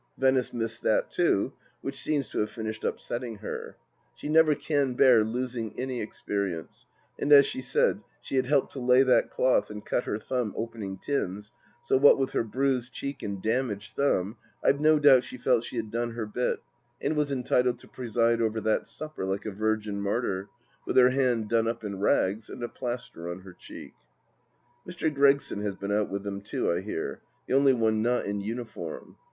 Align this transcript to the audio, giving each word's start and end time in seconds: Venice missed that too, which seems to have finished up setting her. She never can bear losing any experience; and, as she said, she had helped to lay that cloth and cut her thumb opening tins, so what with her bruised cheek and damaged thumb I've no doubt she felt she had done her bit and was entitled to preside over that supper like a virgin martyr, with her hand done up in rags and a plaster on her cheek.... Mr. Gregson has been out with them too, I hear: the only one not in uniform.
Venice 0.17 0.51
missed 0.51 0.81
that 0.81 1.11
too, 1.11 1.53
which 1.81 2.01
seems 2.01 2.27
to 2.29 2.39
have 2.39 2.49
finished 2.49 2.83
up 2.83 2.99
setting 2.99 3.35
her. 3.37 3.77
She 4.15 4.29
never 4.29 4.55
can 4.55 4.95
bear 4.95 5.23
losing 5.23 5.79
any 5.79 6.01
experience; 6.01 6.87
and, 7.19 7.31
as 7.31 7.45
she 7.45 7.61
said, 7.61 8.01
she 8.19 8.35
had 8.37 8.47
helped 8.47 8.71
to 8.71 8.79
lay 8.79 9.03
that 9.03 9.29
cloth 9.29 9.69
and 9.69 9.85
cut 9.85 10.05
her 10.05 10.17
thumb 10.17 10.55
opening 10.57 10.97
tins, 10.97 11.51
so 11.83 11.97
what 11.99 12.17
with 12.17 12.31
her 12.31 12.43
bruised 12.43 12.91
cheek 12.91 13.21
and 13.21 13.43
damaged 13.43 13.95
thumb 13.95 14.37
I've 14.63 14.79
no 14.79 14.97
doubt 14.97 15.23
she 15.23 15.37
felt 15.37 15.65
she 15.65 15.75
had 15.75 15.91
done 15.91 16.13
her 16.13 16.25
bit 16.25 16.63
and 16.99 17.15
was 17.15 17.31
entitled 17.31 17.77
to 17.77 17.87
preside 17.87 18.41
over 18.41 18.59
that 18.59 18.87
supper 18.87 19.23
like 19.23 19.45
a 19.45 19.51
virgin 19.51 20.01
martyr, 20.01 20.49
with 20.83 20.97
her 20.97 21.11
hand 21.11 21.47
done 21.47 21.67
up 21.67 21.83
in 21.83 21.99
rags 21.99 22.49
and 22.49 22.63
a 22.63 22.69
plaster 22.69 23.29
on 23.29 23.41
her 23.41 23.53
cheek.... 23.53 23.93
Mr. 24.89 25.13
Gregson 25.13 25.61
has 25.61 25.75
been 25.75 25.91
out 25.91 26.09
with 26.09 26.23
them 26.23 26.41
too, 26.41 26.71
I 26.71 26.81
hear: 26.81 27.21
the 27.47 27.53
only 27.53 27.73
one 27.73 28.01
not 28.01 28.25
in 28.25 28.41
uniform. 28.41 29.17